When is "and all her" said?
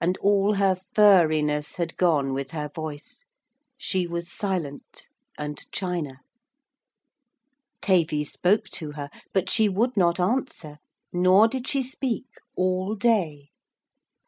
0.00-0.76